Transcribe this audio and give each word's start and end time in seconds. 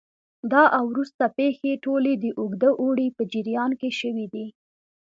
دا 0.51 0.63
او 0.77 0.83
وروسته 0.93 1.23
پېښې 1.37 1.71
ټولې 1.85 2.13
د 2.17 2.25
اوږده 2.39 2.69
اوړي 2.81 3.07
په 3.17 3.23
جریان 3.31 3.71
کې 3.79 3.89
شوې 3.99 4.25
دي 4.33 4.47